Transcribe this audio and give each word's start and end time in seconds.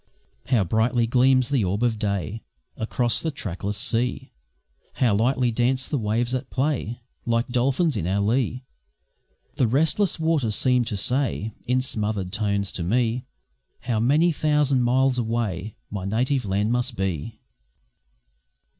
How 0.47 0.63
brightly 0.63 1.05
gleams 1.05 1.49
the 1.49 1.63
orb 1.63 1.83
of 1.83 1.99
day 1.99 2.41
Across 2.75 3.21
the 3.21 3.29
trackless 3.29 3.77
sea! 3.77 4.31
How 4.93 5.13
lightly 5.13 5.51
dance 5.51 5.87
the 5.87 5.99
waves 5.99 6.31
that 6.31 6.49
play 6.49 7.03
Like 7.23 7.49
dolphins 7.49 7.95
in 7.95 8.07
our 8.07 8.19
lee! 8.19 8.65
The 9.57 9.67
restless 9.67 10.19
waters 10.19 10.55
seem 10.55 10.85
to 10.85 10.97
say, 10.97 11.53
In 11.67 11.81
smothered 11.83 12.31
tones 12.31 12.71
to 12.71 12.83
me, 12.83 13.27
How 13.81 13.99
many 13.99 14.31
thousand 14.31 14.81
miles 14.81 15.19
away 15.19 15.75
My 15.91 16.05
native 16.05 16.45
land 16.45 16.71
must 16.71 16.95
be! 16.95 17.37